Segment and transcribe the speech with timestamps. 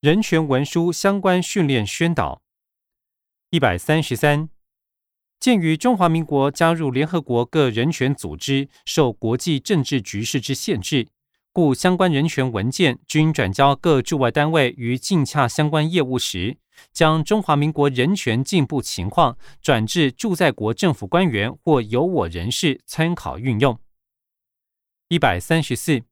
[0.00, 2.40] 人权文书相关训练宣导。
[3.50, 4.48] 一百三十三，
[5.38, 11.08] 鉴于中华民国加入联合国各人权组织，受国际政治局势之限制，
[11.52, 16.56] 故相关人权文件均转交各驻外单位于尽洽相关业务时，
[16.94, 23.78] 将中华民国人权进步情况转至驻在国政府官员或有我人士参考运用。
[25.08, 26.04] 一百三十四，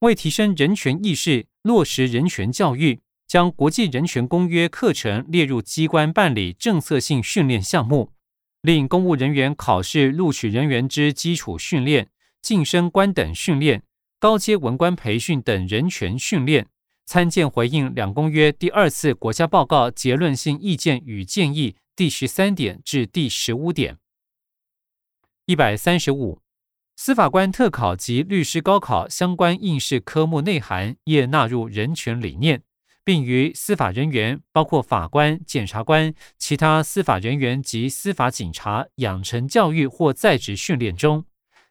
[0.00, 2.98] 为提升人权意识，落实人权教育。
[3.32, 8.12] 将国际人权公约课程列入机关办理政策性训练项目，
[8.60, 12.10] 令公务人员考试录取人员之基础训练、
[12.42, 13.84] 晋升官等训练、
[14.20, 16.66] 高阶文官培训等人权训练，
[17.06, 23.96] 参见回应两公约第二次国家报告结论性意见与建议第十三点至第十五点。
[25.46, 26.42] 一百三十五，
[26.96, 32.62] 司法官特考及律师高考相关应试科目内涵也纳入人权理念。
[33.04, 41.24] 并于司法人员，包括法官、检察官、其他司法人员及司法警察养成教育或在职训练中，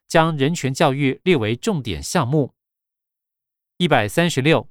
[0.06, 2.52] 将人权教育列为重点项目。
[3.78, 4.68] 一百三十六，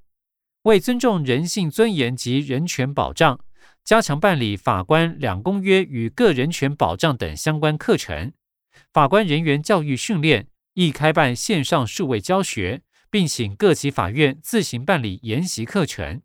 [0.64, 3.44] 为尊重人性尊严及人权保障，
[3.84, 8.32] 加强办理法官两公约与个人权保障等相关课程，
[8.94, 16.22] 法官人员教育训练亦开办线上数位教学，并请各级法院自行办理研习课程。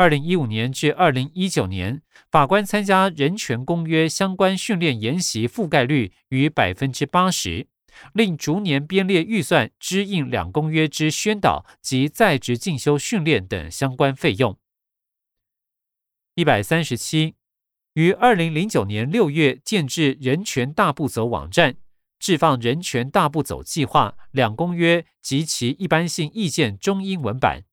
[0.00, 7.68] 二零一五年至二零一九年，法官参加人权公约相关训练研习覆盖率逾百分之八十，
[8.14, 14.58] 另逐年编列预算支应两公约之宣导及在职进修训练等相关费用。
[16.34, 17.34] 一百三十七，
[17.92, 21.76] 于二零零九年六月建制人权大步走网站，
[22.18, 27.64] 置放人权大步走计划两公约及其一般性意见中英文版。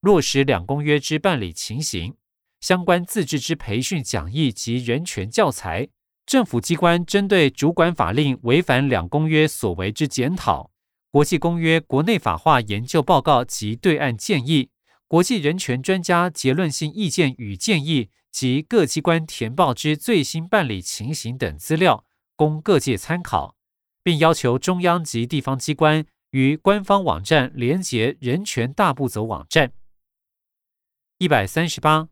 [0.00, 2.14] 落实两公约之办理情形，
[2.60, 5.88] 相关自治之培训讲义及人权教材，
[6.24, 10.70] 政府机关针对主管法令违反两公约所为之检讨，
[11.10, 14.70] 国际公约国内法化研究报告及对案建议，
[15.08, 22.04] 国际人权专家结论性意见与建议及各机关填报之最新办理情形等资料，
[22.36, 23.56] 供各界参考，
[24.02, 29.72] 并要求中央及地方机关与官方网站连结人权大步走网站。
[31.18, 32.10] 一百三十八，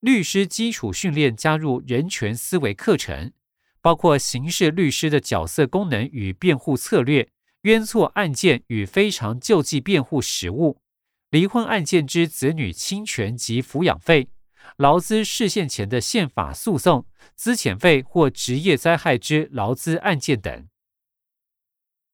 [0.00, 3.32] 律师基础训练加入人权思维课程，
[3.80, 7.30] 包括刑事律师的角色功能与辩护策略、
[7.62, 10.82] 冤错案件与非常救济辩护实务、
[11.30, 14.28] 离婚案件之子女侵权及抚养费、
[14.76, 20.68] 劳资事现前的宪法诉讼、资遣费或职业灾害之劳资案件等。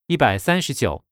[0.05, 1.03] 一百三十九。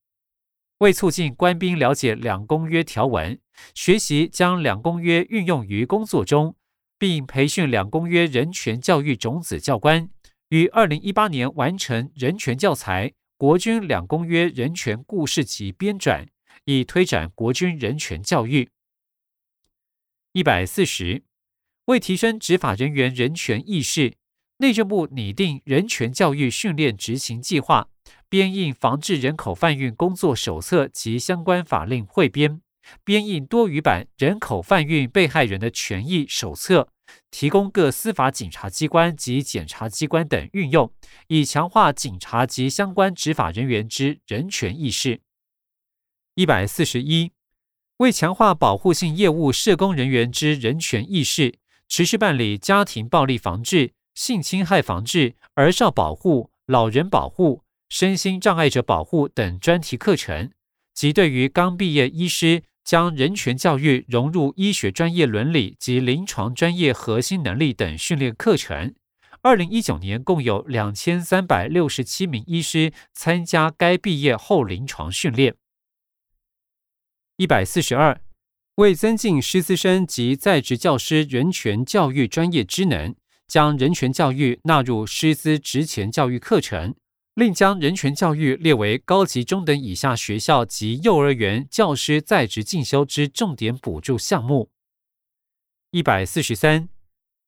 [0.79, 3.39] 为促进官兵了解两公约条文，
[3.73, 6.55] 学习将两公约运用于工作中，
[6.97, 10.09] 并培训两公约人权教育种子教官，
[10.49, 16.27] 于二零一八年完成人权教材《国军两公约人权故事集》编撰，
[16.65, 18.69] 以推展国军人权教育。
[20.31, 21.23] 一百四十，
[21.85, 24.15] 为提升执法人员人权意识，
[24.57, 27.89] 内政部拟定人权教育训练执行计划。
[28.27, 32.61] 编印防治人口贩运工作手册及相关法令汇编，
[33.03, 36.89] 编印多语版人口贩运被害人的权益手册，
[37.31, 40.91] 提供各司法警察机关及检察机关等运用，
[41.27, 45.21] 以强化警察及相关执法人员之人权意识。
[46.35, 47.31] 一百四十一，
[47.97, 57.63] 为强化保护性业务社工人员之人权意识，持续办理家庭暴力防治、性侵害防治、儿少保护、老人保护。
[57.87, 60.51] 身心障碍者保护等专题课程，
[60.93, 68.93] 及对于刚毕业医师将人权教育融入医学专业伦理及临床专业核心能力等训练课程。
[69.41, 75.55] 二零一九年共有两千三百六十七名医师参加该毕业后临床训练。
[77.37, 78.21] 一百四十二，
[78.75, 83.15] 为增进师资生及在职教师人权教育专业知能，
[83.47, 86.95] 将人权教育纳入师资职前教育课程。
[87.35, 94.71] 另将人权教育列为高级中等以下学校及幼儿园教师在职进修之重点补助项目。
[95.91, 96.87] 一百四十三，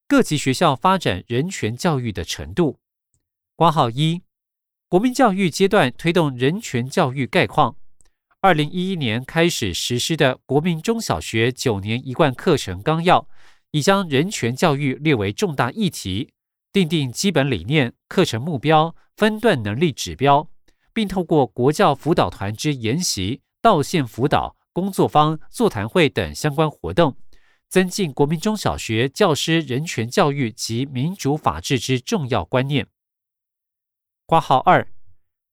[0.05, 2.79] 各级学校发展人权教育的程度。
[3.55, 4.23] 挂号一，
[4.89, 7.77] 国民教育阶段推动人权教育概况。
[8.41, 13.29] 二零一一年开始实施的国民中小学九年一贯课程纲要，
[13.71, 16.33] 已将人权教育列为重大议题。
[16.71, 20.49] 定定基本理念、课程目标、分段能力指标，
[20.93, 27.17] 并透过国教辅导团之研习、到线辅导、工作坊、座谈会等相关活动，
[27.67, 32.87] 增进国民中小学教师人权教育及民主法治之重要观念。
[34.25, 34.87] 挂号二，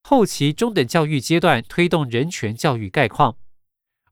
[0.03, 3.39] 后期中等教育阶段推动人权教育概况。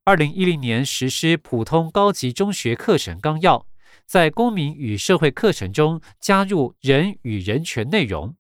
[0.05, 3.67] 二零一零年实施普通高级中学课程纲要，
[4.13, 8.37] 在公民与社会课程中加入人与人权内容。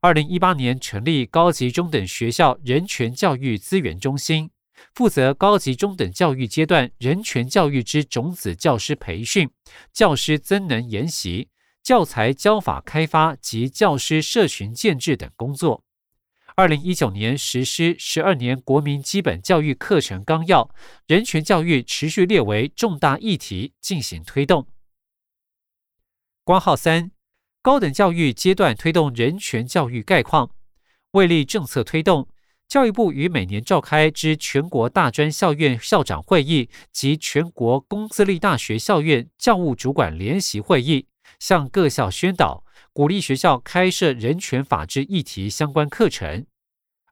[0.00, 4.52] 二零一八年成立高级中等学校人权教育资源中心。
[4.94, 9.50] 负责高级中等教育阶段人权教育之种子教师培训、
[9.92, 11.48] 教师增能研习、
[11.82, 15.82] 教材教法开发及教师社群建制等工作。
[16.54, 20.72] 二零一九年实施十二年国民基本教育课程纲要，
[21.08, 24.68] 人权教育持续列为重大议题进行推动。
[26.42, 27.10] 光号三，
[27.62, 30.50] 高等教育阶段推动人权教育概况，
[31.12, 32.28] 为立政策推动。
[32.66, 41.06] 教育部于每年召开之全国大专校院校长会议及全国公私立大学校院教务主管联席会议，
[41.38, 46.46] 向各校宣导，鼓励学校开设人权法治议题相关课程。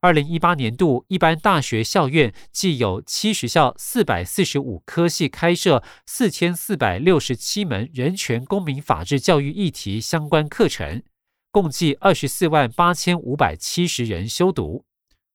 [0.00, 11.02] 二零一八年度一般大学校院既有七学校四百四十五科系开设四千四百六十七门人权公民法治教育议题相关课程，
[11.50, 14.84] 共计二十四万八千五百七十人修读。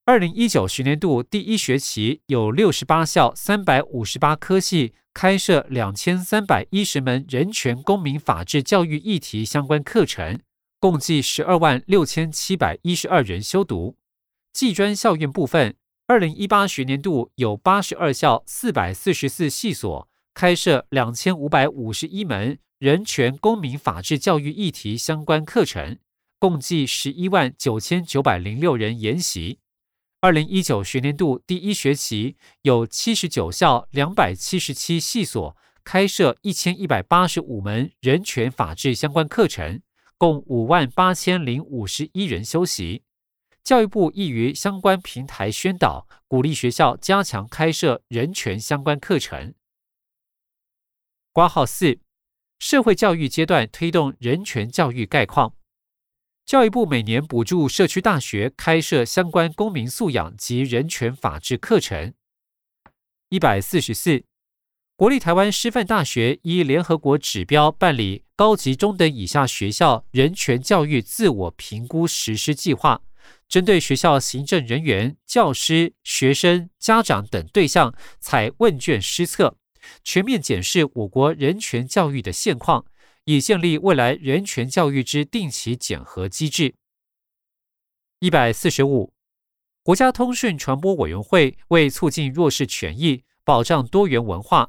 [0.06, 10.40] 二零一九学年度第一学期有六十八校三百五十八科系开设两千三百一十门人权公民法治教育议题相关课程，
[10.80, 13.98] 共计十二万六千七百一十二人修读。
[14.54, 25.98] 技专校院部分，二零一八学年度有八十二校四百四十四系所开设两千五百五十一门人权公民法治教育议题相关课程，
[26.38, 29.58] 共计十一万九千九百零六人研习。
[30.22, 39.82] 二零一九学年度第一学期，有七十九校两百七十七系所开设一千一百八十五门人权法治相关课程，
[40.18, 43.02] 共五万八千零五十一人修习。
[43.64, 49.54] 教育部亦于相关平台宣导，鼓励学校加强开设人权相关课程。
[51.32, 52.00] 挂号四，
[52.60, 55.56] 社会教育阶段推动人权教育概况。
[56.46, 62.14] 教育部每年补助社区大学开设相关公民素养及人权法治课程。
[63.30, 64.26] 一百四十四，
[64.98, 73.02] 国立台湾师范大学依联合国指标办理高级中等以下学校人权教育自我评估实施计划，
[73.48, 79.58] 针对学校行政人员、教师、学生、家长等对象采问卷施测，
[80.04, 82.86] 全面检视我国人权教育的现况。
[83.26, 86.76] 以建立未来人权教育之定期检核机制。
[88.20, 89.14] 一百四十五，
[89.82, 94.68] 国家通讯传播委员会为促进弱势权益、保障多元文化，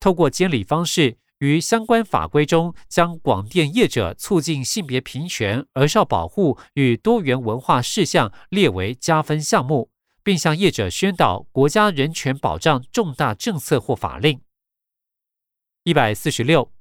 [0.00, 9.90] 透过监理方式，于相关法规中将广电业者促进性别平权、儿少保护与多元文化事项列为加分项目，
[10.22, 14.40] 并向业者宣导国家人权保障重大政策或法令。
[15.82, 16.72] 一百四十六。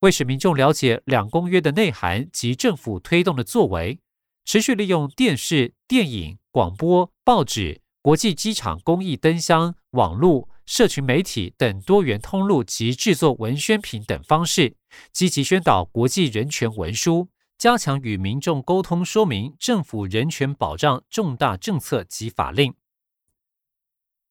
[0.00, 4.00] 为使民众了解两公约的内涵及政府推动的作为，
[4.46, 14.76] 持续利用电视、电影、广播、报纸、国际机场公益灯箱、网络、社群媒体等多元通路及制作文宣品等方式，
[15.12, 22.72] 积极宣导国际人权文书，加强与民众沟通说明政府人权保障重大政策及法令，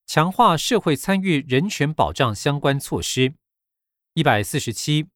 [0.07, 3.33] 强化社会参与人权保障相关措施。
[4.13, 5.07] 一百四十七。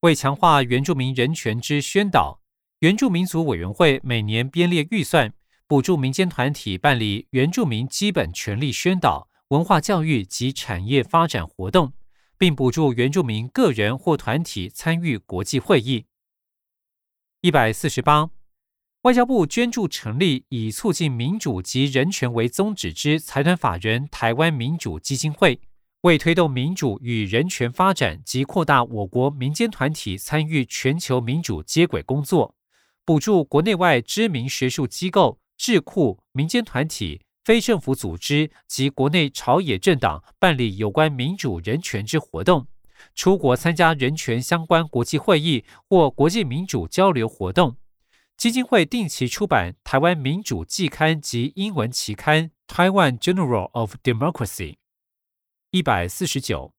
[0.00, 2.42] 为强化原住民人权之宣导，
[2.80, 5.32] 原住民族委员会每年编列预算，
[5.68, 11.92] 补助民间团体办理原住民基本权利宣导、文化教育及产业发展活动，
[12.38, 16.06] 并补助原住民个人或团体参与国际会议。
[17.42, 18.30] 一百四十八，
[19.02, 25.60] 外交部捐助成立以促进民主及人权为宗旨之财团法人台湾民主基金会。
[26.00, 32.54] 为推动民主与人权发展及扩大我国民间团体参与全球民主接轨工作，
[33.06, 42.66] 补助国内外知名学术机构、智库、民间团体、非政府组织及国内朝野政党办理有关民主人权之活动，
[43.14, 47.76] 出国参加人权相关国际会议或国际民主交流活动。
[48.38, 54.72] 基金会定期出版台湾民主季刊及英文期刊《Taiwan Journal of Democracy》。
[55.70, 56.72] 一百四十九，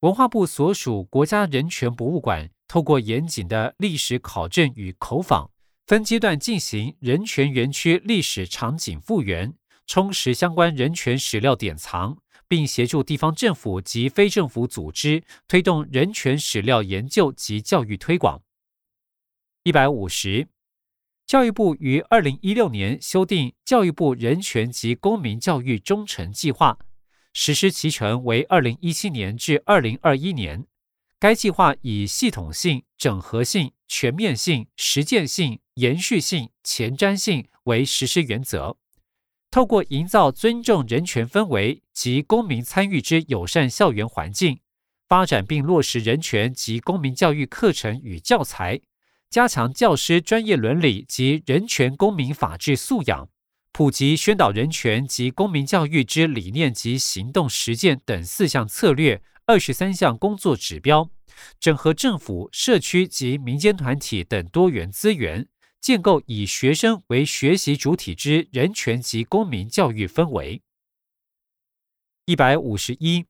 [0.00, 5.50] 文化部所属国家人权博物馆，透过严谨的历史考证与口访，
[5.86, 9.54] 分阶段进行人权园区历史场景复原，
[9.90, 12.16] 充实相关人权史料典藏，
[12.46, 18.40] 并协助地方政府及非政府组织推动人权史料研究及教育推广。
[19.64, 20.46] 一百五十，
[21.26, 26.78] 教育部于二零一六年修订《教育部人权及公民教育忠诚计划》，
[27.32, 30.68] 实施期程为二零一七年至二零二一年。
[31.18, 38.76] 该计划以系统性、整合性、全面性、实践性、延续性、前瞻性为实施原则，
[39.50, 44.60] 透过营造尊重人权氛围及公民参与之友善校园环境，
[45.08, 48.80] 发展并落实人权及公民教育课程与教材，
[49.28, 53.28] 加强教师专业伦理及人权公民法治素养，
[53.72, 59.22] 普及宣导人权及公民教育之理念及行动实践等四项策略。
[59.46, 61.10] 二十三项工作指标，
[61.58, 65.48] 整合政府、社区及民间团体等多元资源，
[65.80, 70.62] 建构以学生为学习主体之人权及公民教育氛围。
[72.26, 73.24] 一百五十一，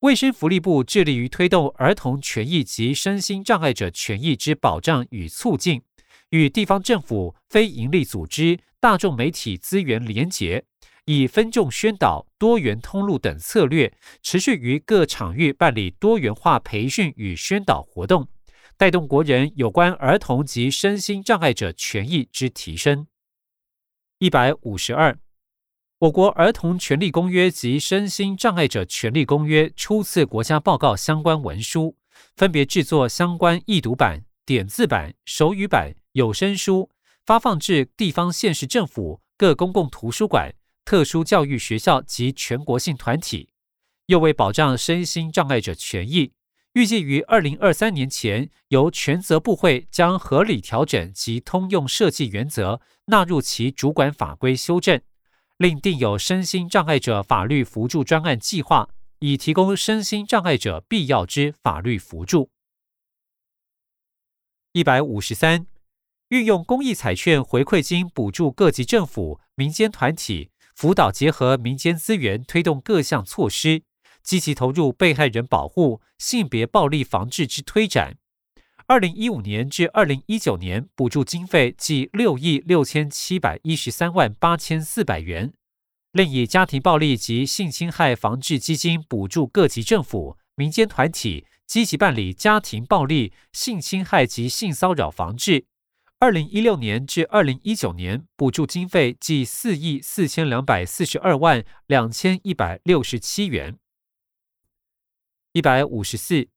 [0.00, 5.82] 卫生福利部致力于推动儿童权益及身心障碍者权益之保障与促进，
[6.30, 10.64] 与地方政府、非营利组织、大众媒体资源连结。
[11.06, 18.28] 以分众宣导、多元通路等策略，持续于各场域办理多元化培训与宣导活动，
[18.76, 23.06] 带动国人有关儿童及身心障碍者权益之提升。
[24.18, 25.18] 一百五十二，
[25.98, 31.96] 我国儿童权利公约及身心障碍者权利公约初次国家报告相关文书，
[32.36, 36.90] 分别制作相关易读版、点字版、手语版、有声书，
[37.24, 40.54] 发放至地方县市政府、各公共图书馆。
[40.84, 43.50] 特殊教育学校及全国性团体，
[44.06, 46.32] 又为保障身心障碍者权益，
[46.74, 55.00] 预计于二零二三年前由全责部会将合理调整及通用设计原则纳入其主管法规修正，
[55.58, 58.88] 另定有身心障碍者法律扶助专案计划，
[59.18, 62.50] 以提供身心障碍者必要之法律扶助。
[64.72, 65.66] 一百五十三，
[66.28, 70.50] 运用公益彩券回馈金补助各级政府、民间团体。
[70.74, 73.82] 辅导结合民间资源，推动各项措施，
[74.22, 78.16] 积极投入被害人保护、性别暴力防治之推展。
[78.86, 85.52] 二零一五年至二零一九年，补助经费计六亿六千七百一十三万八千四百元。
[86.12, 95.64] 另以家庭暴力及性侵害防治基金补助各级政府、民间团体，积极办理家庭暴力、性侵害及性骚扰防治。
[96.18, 103.78] 二零一六年至二零一九年，补助经费计四亿四千两百四十二万两千一百六十七元。
[105.54, 106.48] 一百五十四，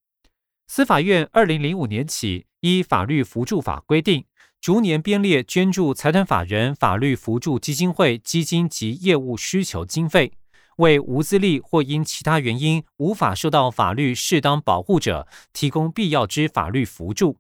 [0.68, 4.24] 司法院二零零五年起依法律扶助法规定，
[4.62, 10.32] 逐年编列捐助财团法人法律扶助基金会基金及业务需求经费，
[10.78, 17.40] 为无资力或因其他原因无法受到法律适当保护者，提供必要之法律扶助。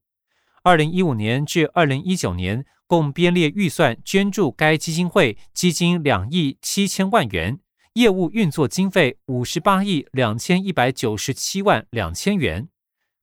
[0.64, 7.60] 二零一五年至二零一九年，共编列预算捐助该基金会基金两亿七千万元，
[7.96, 12.68] 业务运作经费五十八亿两千一百九十七万两千元。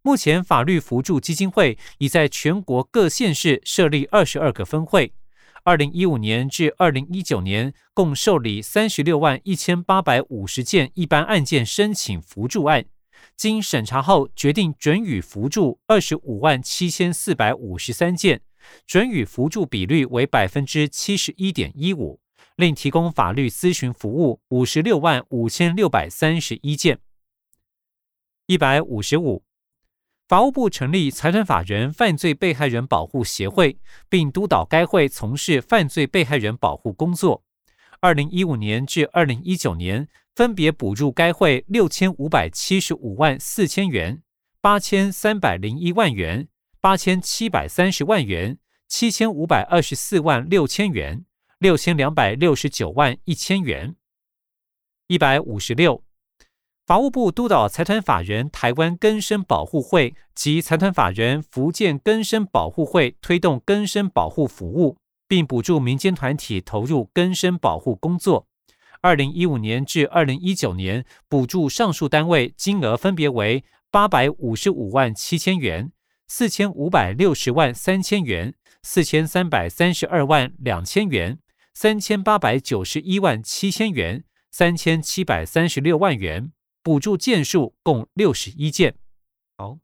[0.00, 5.12] 目前，法律扶助基金会已在全国各县市设立二十二个分会。
[5.64, 12.87] 二零一五年至二零一九年，共受理三十六万一千八百五十件一般案件申请扶助案。
[13.37, 18.41] 经审查后，决定准予扶助二十五万七千四百五十三件，
[18.87, 22.22] 准予扶助比率为百分之七十一点一五。
[22.56, 26.99] 另提供法律咨询服务五十六万五千六百三十一件。
[28.47, 29.44] 一百五十五，
[30.28, 33.78] 法务部成立财团法人犯罪被害人保护协会，
[34.09, 37.44] 并督导该会从事犯罪被害人保护工作。
[38.00, 40.09] 二零一五年至二零一九年。
[40.35, 44.23] 分别补助该会六千五百七十五万四千元、
[44.62, 46.49] 八千三百零一万元、
[46.80, 48.56] 八千七百三十万元、
[48.88, 51.26] 七千五百二十四万六千元、
[51.62, 53.95] 六千两百六十九万一千元。
[55.07, 56.02] 一百五十六，
[56.85, 64.97] 法务部督导财团法人台湾根生保护会及财团法人福建根生保护会推动根生保护服务，
[65.28, 68.49] 并补助民间团体投入根生保护工作。
[69.00, 75.92] 二零一五年至二零一九年，补助上述单位金额分别为八百五十五万七千元、
[76.26, 78.52] 四千五百六十万三千元、
[78.83, 81.38] 四千三百三十二万两千元、
[81.75, 86.52] 三千八百九十一万七千元、三千七百三十六万元，
[86.83, 88.95] 补助件数共六十一件。
[89.57, 89.79] 好，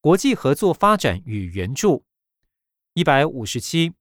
[0.00, 2.04] 国际合作发展与援助
[2.92, 3.94] 一百五十七。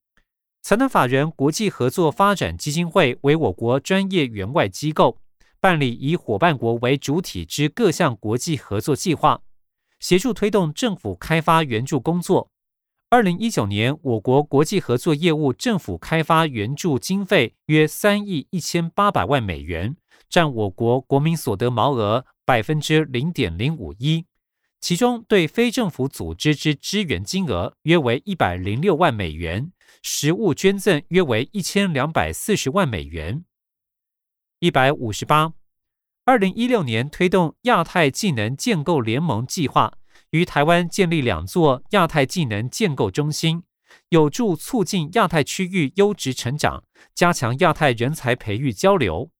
[0.61, 5.21] 财团法人国际合作发展基金会为我国专业援外机构，
[5.61, 9.41] 办理以伙伴国为主体之各项国际合作计划，
[10.01, 12.51] 协助推动政府开发援助工作。
[13.11, 19.97] 二零一九年，我国国际合作业务政府开发援助经费约三亿一千八百万美元，
[20.29, 24.27] 占我国国民所得毛额百分之零点零五一。
[24.79, 29.71] 其中，对非政府组织之支援金额约为一百零六万美元，
[30.03, 33.43] 实物捐赠约为一千两百四十万美元。
[34.59, 35.53] 一百五十八，
[36.25, 39.97] 二零一六年推动亚太技能建构联盟计划，
[40.31, 43.63] 于台湾建立两座亚太技能建构中心，
[44.09, 46.83] 有助促进亚太区域优质成长，
[47.15, 49.31] 加强亚太人才培育交流。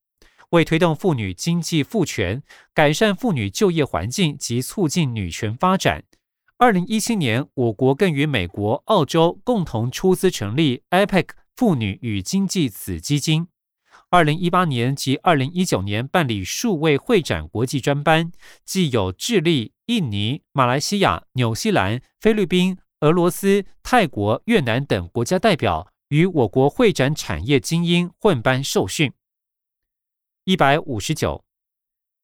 [0.50, 2.42] 为推动妇女经济赋权、
[2.74, 6.04] 改善妇女就业环境及促进女权发展，
[6.58, 13.48] 二零一七年，我国更与美国、澳洲共同出资成立 APEC 妇女与经济子基金。
[14.10, 18.32] 二零一八年及二零一九年办理数位会展国际专班，
[18.66, 29.12] 既有智利、印尼、马来西亚、纽西兰、菲律宾、俄罗斯、泰国、越南等国家代表与我国会展产业精英混班受训。
[30.44, 31.44] 一百五十九，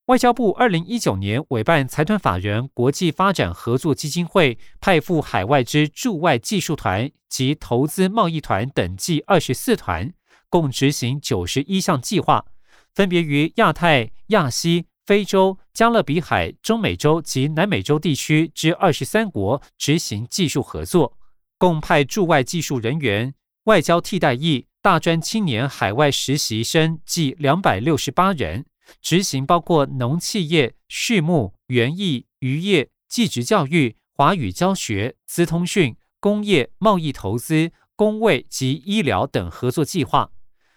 [0.05, 10.13] 外交部二零一九年委办财团法人国际发展合作基金会派赴海外之驻外技术团及投资贸易团等计二十四团，
[10.49, 12.45] 共执行九十一项计划，
[12.93, 21.17] 分别于亚太、亚西、非洲、加勒比海、中美洲及南美洲地区之二十三国执行技术合作，
[21.57, 23.33] 共派驻外技术人员、
[23.65, 24.67] 外交替代役。
[24.81, 28.67] 大专青年海外实习生计两百六十八人，
[29.01, 40.29] 执行包括农企业、畜牧、园艺、渔业、技职教育、华语教学、资通讯、工业、贸易投资、工卫及医疗等合作计划。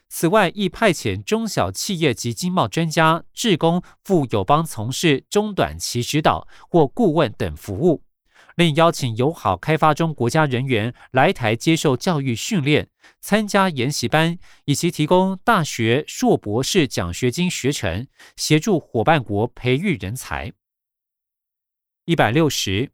[0.09, 8.03] 此外，亦派遣中小企业及经贸专家、志工赴友邦从事中短期指导或顾问等服务。
[8.57, 12.89] 另邀请友好开发中国家人员来台接受教育训练、
[13.21, 20.53] 参加研习班，以及提供大学硕博士奖学金学程，协助伙伴国培育人才。
[22.07, 22.91] 一百六十，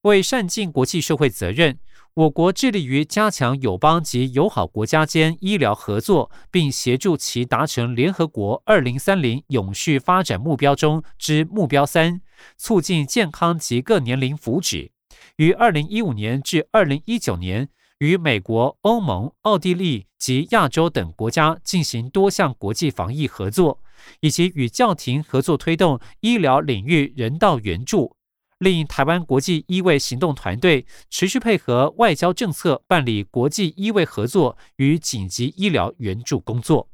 [0.00, 1.78] 为善尽国际社会责任，
[2.16, 12.22] 我国致力于加强友邦及友好国家间医疗合作，并协助其达成联合国二零三零永续发展目标中之目标三，
[12.56, 14.92] 促进健康及各年龄福祉。
[15.36, 23.82] 于二零一五年至二零一九年，与美国、欧盟、奥地利及亚洲等国家进行多项国际防疫合作，
[24.20, 28.15] 以及与教廷合作推动医疗领域人道援助。
[28.58, 36.88] 令台湾国际医卫行动团队持续配合外交政策，办理国际医卫合作与紧急医疗援助工作。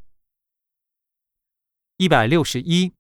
[1.97, 2.93] 一百六十一。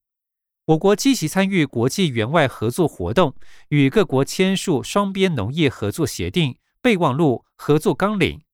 [0.66, 3.35] 我国积极参与国际援外合作活动，
[3.70, 8.44] 与各国签署双边农业合作协定、备忘录、合作纲领，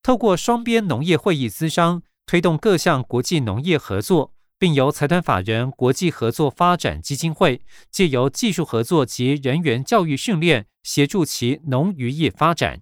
[0.00, 12.80] 透过双边农业会议资商，推动各项国际农业合作，并由财团法人国际合作发展基金会借由技术合作及人员教育训练，协助其农渔业发展。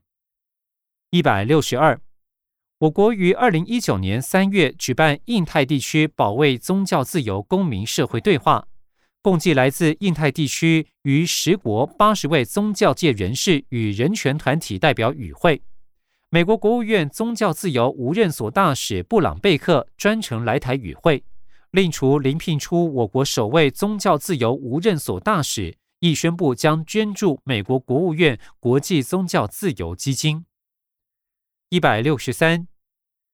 [1.10, 2.00] 一百六十二，
[2.78, 8.68] 我国于二零一九年三月举办印太地区保卫宗教自由公民社会对话。
[9.20, 15.62] 共计来自印太地区逾十国八十位宗教界人士与人权团体代表与会。
[16.28, 21.24] 美国国务院宗教自由无任所大使布朗贝克专程来台与会。
[21.74, 30.46] 另除临聘出我国首位宗教自由无任所大使，亦宣布将捐助美国国务院国际宗教自由基金。
[31.70, 32.68] 一百六十三，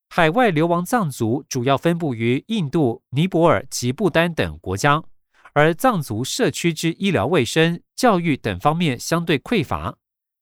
[0.09, 5.05] 海外流亡藏族主要分布于印度、尼泊尔及不丹等国家。
[5.53, 9.98] 而藏族社区之医疗卫生、教育等方面相对匮乏，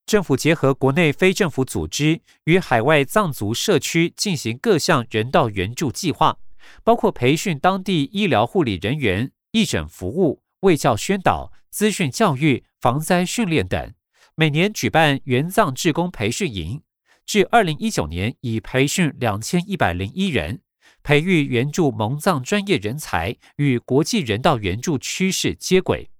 [0.06, 6.38] 政府结合国内非政府组织与海外藏族社区进行各项人道援助计划，
[6.84, 13.92] 包括培训当地医疗护理人员、义诊服务、卫教宣导、资讯教育、防灾训练等，
[14.34, 16.82] 每年举办援藏志工培训营，
[17.26, 20.60] 至二零一九年已培训两千一百零一人。
[21.04, 26.10] 培育援助蒙藏专业人才与国际人道援助趋势接轨。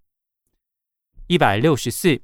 [1.27, 2.23] 一百六十四，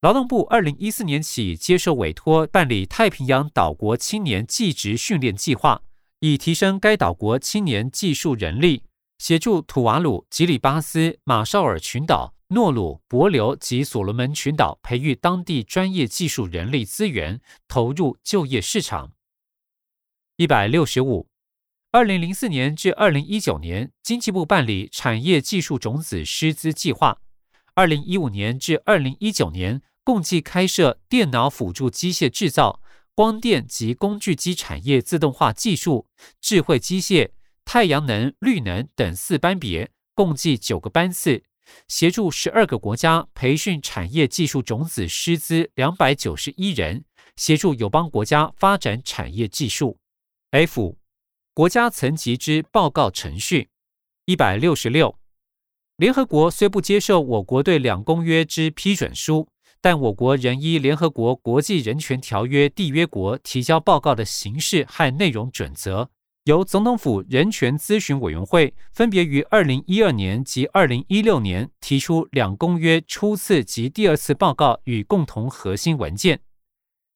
[0.00, 5.82] 劳动部二零一四年起接受委托办理太平洋岛国青年技职训练计划，
[6.24, 8.84] 以提升该岛国青年技术人力，
[9.18, 19.14] 协助土瓦鲁、吉里巴斯、马绍尔群岛、诺鲁、帛琉及所罗门群岛培育当地专业技术人力资源，投入就业市场。
[20.36, 21.26] 一百六十五。
[21.90, 27.18] 二零零四年至二零一九年，经济部办理产业技术种子师资计划；
[27.74, 32.80] 二零一五年至二零一九年，共计开设电脑辅助机械制造、
[33.14, 36.08] 光电及工具机产业自动化技术、
[36.40, 37.30] 智慧机械、
[37.64, 41.44] 太阳能、绿能等四班别，共计九个班次，
[41.88, 47.04] 协助十二个国家培训产业技术种子师资两百九十一人，
[47.36, 49.98] 协助友邦国家发展产业技术。
[50.50, 50.96] F
[51.52, 53.68] 国家层级之报告程序
[54.24, 55.18] 一百六十六，
[55.96, 59.48] 联合国虽不接受我国对两公约之批准书，
[59.82, 66.08] 但我国仍依联合国国际人权条约缔约国提交报告的形式和内容准则，
[66.44, 76.38] 由总统府人权咨询委员会分别于二零一二年及二零一六年提出两公约初次及第二次报告与共同核心文件。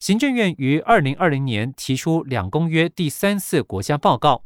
[0.01, 4.43] 行政院于二零二零年提出两公约第三次国家报告，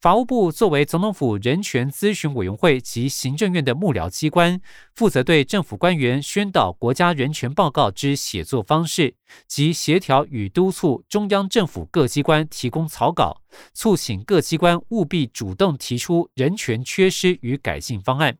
[0.00, 4.60] 法务部作为总统府人权咨询委员会及行政院的幕僚机关，
[4.94, 9.16] 负责对政府官员宣导国家人权报告之写作方式
[9.46, 13.42] 及协调与督促中央政府各机关提供草稿，
[13.72, 18.38] 促请各机关务必主动提出人权缺失与改进方案。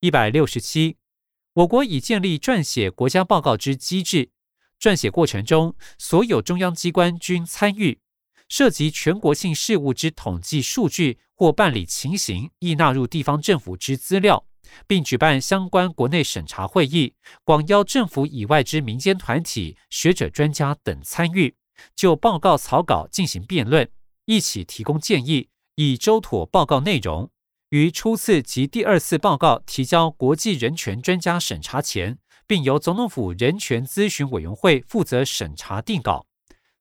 [0.00, 0.96] 一百六十七，
[1.52, 4.30] 我国已建立撰写国家报告之机制。
[4.80, 7.98] 撰写过程中，所有中央机关均参与；
[8.50, 14.44] 涉及全国性事务之统计数据或办理情形，亦纳入地方政府之资料，
[14.86, 21.54] 并举办相关国内审查会议，广邀政府以外之民间团体、学者、专家等参与，
[21.96, 23.90] 就报告草稿进行辩论，
[24.26, 27.30] 一起提供建议，以周妥报告内容。
[27.70, 32.18] 于初次及第二次报告提交国际人权专家审查前。
[32.50, 36.26] 并由总统府人权咨询委员会负责审查定稿。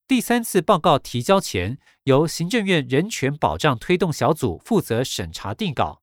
[0.09, 6.01] 第三次报告提交前，由行政院人权保障推动小组负责审查定稿。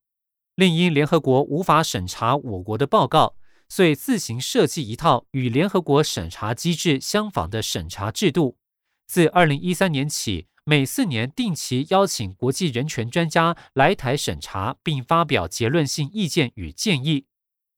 [0.54, 3.34] 另因联合国无法审查我国的报告，
[3.68, 8.56] 遂自行设计一套与联合国审查机制相仿的审查制度。
[9.08, 17.26] 自二零一三年起，每四年定期邀请国际人权专家来台审查，并发表结论性意见与建议。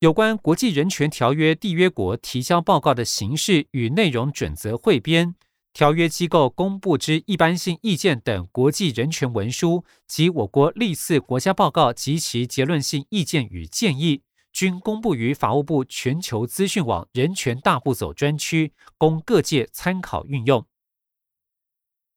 [0.00, 5.34] 有关国际人权条约缔约国提交报告的形式与内容准则汇编、
[5.78, 20.66] 条约机构公布之一般性意见等国际人权文书及我国历次国家报告及其结论性意见与建议，均公布于法务部全球资讯网人权大步走专区，供各界参考运用。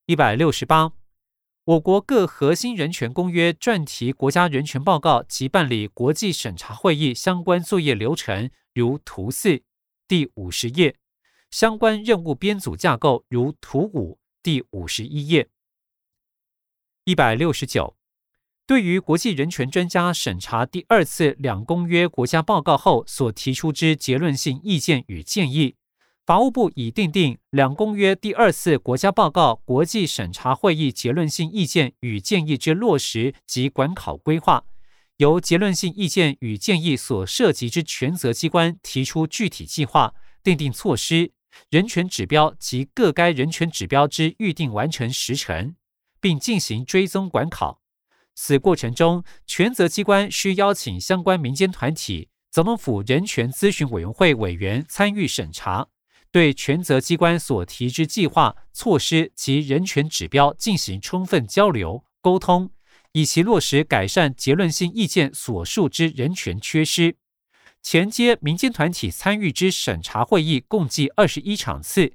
[0.08, 0.94] 一百六十八。
[1.66, 9.62] 我国各核心人权公约撰题国家人权报告及办理国际审查会议相关作业流程，如图四
[10.08, 10.96] 第五十页；
[11.52, 15.50] 相关任务编组架构，如图五第五十一页。
[17.04, 17.98] 一百六十九，
[18.66, 25.76] 对于国际人权专家审查第二次两公约国家报告后所提出之结论性意见与建议。
[26.26, 34.64] 法务部已订定两公约第二次国家报告国际审查会议结论性意见与建议之落实及管考规划，
[35.18, 41.32] 由结论性意见与建议所涉及之权责机关提出具体计划、订定措施、
[41.70, 45.76] 人权指标及各该人权指标之预定完成时程，
[46.20, 47.82] 并进行追踪管考。
[48.34, 55.90] 此过程中，权责机关需邀请相关民间团体、总统府人权咨询委员会委员参与审查。
[56.32, 62.72] 对权责机关所提之计划、措施及人权指标进行充分交流沟通，
[63.12, 67.18] 以其落实改善结论性意见所述之人权缺失。
[67.84, 72.14] 前接民间团体参与之审查会议共计二十一场次，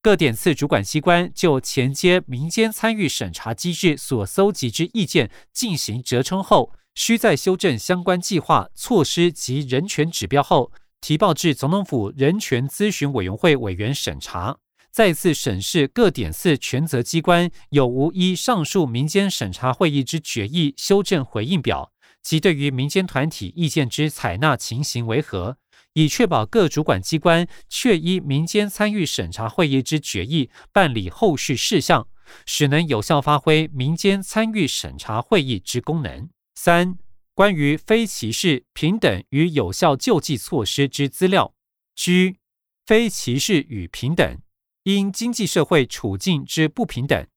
[0.00, 10.72] 各点次主管机关就前接民间参与审查机制所搜集之意见进行折冲后，需在修正相关计划、措施及人权指标后。
[11.00, 14.58] 提报至总统府人权咨询委员会委员审查，
[14.90, 25.58] 再次审视各点次权责机关有无依上述民间审查会议之决议修正回应表，及对于民间团体意见之采纳情形为何，
[25.92, 32.08] 以确保各主管机关确依民间参与审查会议之决议办理后续事项，
[32.46, 36.28] 使能有效发挥民间参与审查会议之功能。
[36.54, 36.98] 三。
[37.34, 41.54] 关于非歧视、平等与有效救济措施之资料，
[41.94, 42.40] 居
[42.84, 44.40] 非歧视与平等，
[44.82, 47.28] 因经济社会处境之不平等。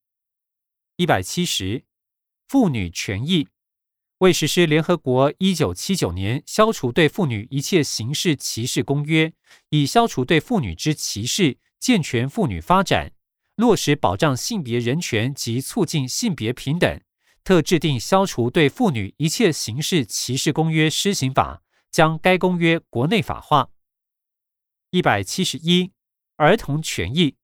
[0.96, 1.84] 一百七十，
[2.48, 3.46] 妇女权益
[4.22, 9.32] 为实施联合国一九七九年消除对妇女一切形式歧视公约，
[9.70, 13.14] 以消除对妇女之歧视，健全妇女发展。
[13.56, 17.00] 落实保障性别人权及促进性别平等，
[17.42, 23.70] 特制定消除对妇女一切形式歧视公约施行法，将该公约国内法化。
[24.92, 25.90] 一百七十一，
[26.36, 27.34] 儿童权益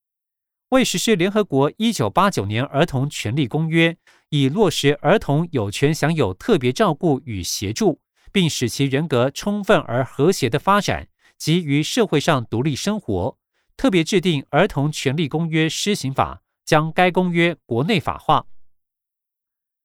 [0.69, 3.97] 为实施联合国一九八九年儿童权利公约，
[4.31, 13.39] 以落实儿童有权享有特别照顾与协助，并使其人格充分而和谐的发展及于社会上独立生活。
[13.77, 18.47] 特别制定《儿童权利公约施行法》，将该公约国内法化。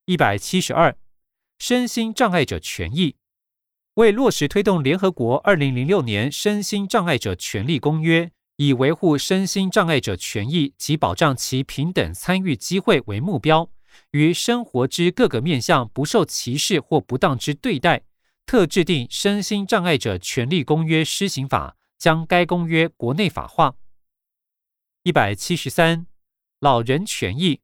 [0.05, 0.97] 一百七十二，
[1.59, 3.15] 身心障碍者权益
[3.93, 13.69] 为落实推动联合国二零零六年身心障碍者权利公约，以维护身心障碍者权益及保障其平等参与机会为目标，
[14.11, 18.03] 于生活之各个面向不受歧视或不当之对待，
[18.45, 23.75] 特制定《身心障碍者权利公约施行法》，将该公约国内法化。
[25.03, 26.07] 一百七十三，
[26.59, 27.61] 老人权益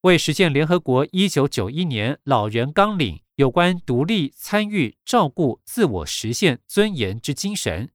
[0.00, 7.90] 为实现联合国一九九一年老人纲领有关独立参与、照顾、自我实现尊严之精神，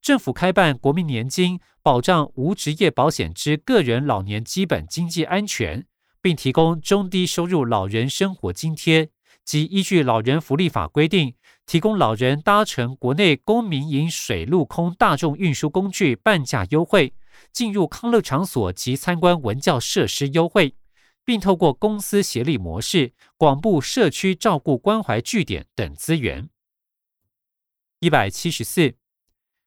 [0.00, 5.86] 政府开办国民年金，保障无职业保险之个人老年基本经济安全，
[6.22, 9.10] 并提供中低收入老人生活津贴，
[9.44, 11.34] 及依据老人福利法规定，
[11.66, 17.12] 提供老人搭乘国内公民营水陆空大众运输工具半价优惠。
[17.50, 20.76] 进入康乐场所及参观文教设施优惠，
[21.24, 26.50] 并透过公司协力模式广布社区照顾关怀据点等资源。
[28.00, 28.96] 一百七十四，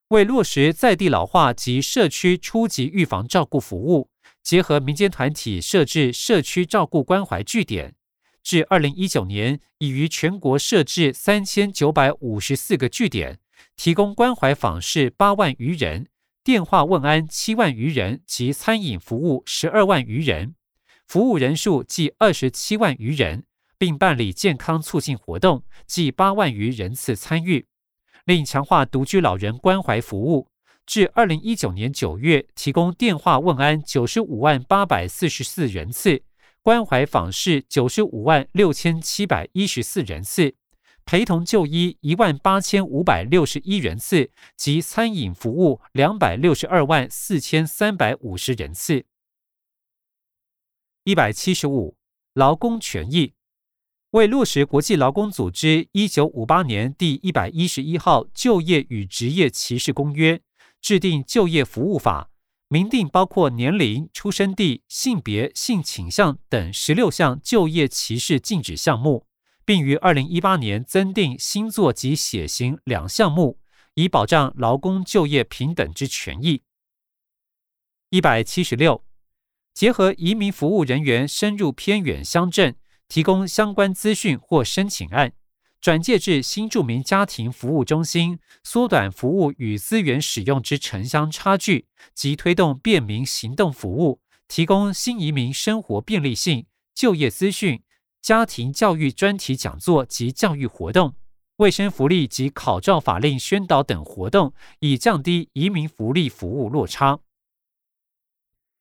[0.09, 4.09] 为落实在地老化及社区初级预防照顾服务，
[4.45, 7.95] 结合民间团体设置社区照顾关怀据点，
[8.43, 13.39] 至二零一九年已于全国设置三千九百五十四个据点，
[13.75, 16.07] 提供关怀访视八万余人。
[16.43, 20.53] 电话问安七万余人及餐饮服务十二万余人，
[21.07, 23.45] 服务人数计二十七万余人，
[23.79, 27.65] 并办理健康促进活动，计八万余人次参与。
[28.25, 30.49] 另强化独居老人关怀服务，
[30.85, 36.23] 至二零一九年九月，提供电话问安九十五万八百四十四人次，
[36.61, 40.55] 关怀访视九十五万六千七百一十四人次。
[41.07, 49.05] 陪同就医一万八千五百六十一人次及餐饮服务两百六十二万四千三百五十人次。
[51.03, 51.95] 一百七十五，
[52.33, 53.33] 劳工权益
[54.11, 60.41] 为落实国际劳工组织一九五八年第一百一十一号就业与职业歧视公约，
[60.85, 62.29] 制定就业服务法，
[62.67, 69.25] 明定包括年龄、出生地、性别、性倾向等十六项就业歧视禁止项目。
[69.65, 73.57] 并于二零一八年增订星座及血型两项目，
[73.95, 76.61] 以保障劳工就业平等之权益。
[78.11, 79.03] 一百七十六，
[79.73, 82.75] 结合移民服务人员深入偏远乡镇，
[83.07, 85.33] 提供相关资讯或申请案，
[85.85, 97.83] 转介至新住民家庭服务中心，缩短服务与资源使用之城乡差距，及推动便民行动服务，提供新移民生活便利性、就业资讯。
[98.19, 101.13] 家庭教育专题讲座及教育活动、
[101.57, 107.19] 卫生福利及考照法令宣导等活动，以降低移民福利服务落差。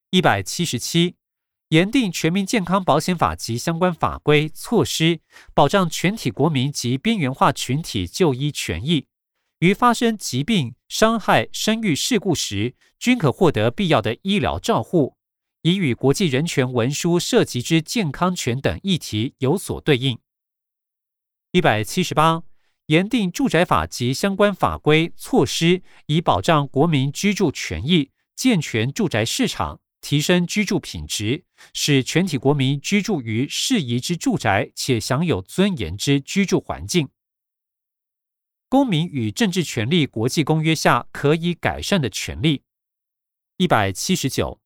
[0.09, 1.17] 一百七十七，
[1.75, 5.19] 严定全民健康保险法及相关法规措施，
[5.53, 9.09] 保障全体国民及边缘化群体就医权益，
[9.59, 15.17] 于发生疾病、伤害、生育事故时，均可获得必要的医疗照护。
[15.63, 20.17] 已与国际人权文书涉及之健康权等议题有所对应。
[21.51, 22.45] 一百七十八，
[22.87, 37.09] 严定住宅法及相关法规措施，以保障国民居住权益，健全住宅市场，提升居住品质，使全体国民居住于适宜之住宅，且享有尊严之居住环境。
[38.69, 42.65] 公民与政治权利国际公约下可以改善的权利。
[43.57, 44.61] 一百七十九。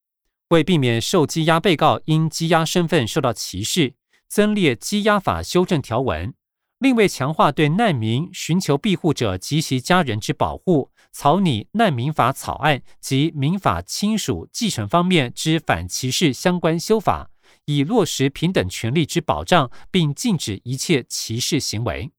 [0.49, 3.95] 为避免受羁押被告因羁押身份受到歧视，
[4.27, 6.33] 增列羁押法修正条文；
[6.79, 17.31] 另为强化对难民、寻求庇护者及其家人之保护，草拟难民法草案及民法亲属继承方面之反歧视相关修法，
[17.65, 22.13] 以落实平等权利之保障，并禁止一切歧视行为。